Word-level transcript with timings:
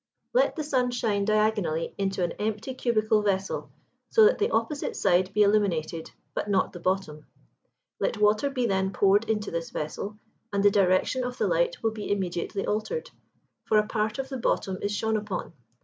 Let 0.33 0.55
the 0.55 0.63
sun 0.63 0.89
shine 0.89 1.25
diagonally 1.25 1.93
into 1.95 2.23
an 2.23 2.31
empty 2.39 2.73
cubical 2.73 3.21
vessel, 3.21 3.69
so 4.09 4.25
that 4.25 4.39
the 4.39 4.49
opposite 4.49 4.95
side 4.95 5.31
be 5.31 5.43
illumined, 5.43 6.09
but 6.33 6.49
not 6.49 6.73
the 6.73 6.79
bottom: 6.79 7.27
let 7.99 8.17
water 8.17 8.49
be 8.49 8.65
then 8.65 8.93
poured 8.93 9.29
into 9.29 9.51
this 9.51 9.69
vessel, 9.69 10.17
and 10.51 10.63
the 10.63 10.71
direction 10.71 11.23
of 11.23 11.37
the 11.37 11.45
light 11.45 11.83
will 11.83 11.91
be 11.91 12.11
immediately 12.11 12.65
altered; 12.65 13.11
for 13.65 13.77
a 13.77 13.85
part 13.85 14.17
of 14.17 14.29
the 14.29 14.37
bottom 14.39 14.79
is 14.81 14.91
shone 14.91 15.17
upon. 15.17 15.53